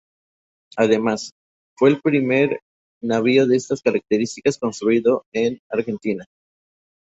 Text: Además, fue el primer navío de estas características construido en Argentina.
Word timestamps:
Además, 0.77 1.29
fue 1.77 1.89
el 1.91 2.01
primer 2.01 2.59
navío 3.03 3.45
de 3.45 3.55
estas 3.55 3.83
características 3.83 4.57
construido 4.57 5.25
en 5.31 5.59
Argentina. 5.69 6.25